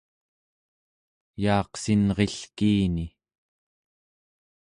[1.41, 3.05] yaaqsinrilkiini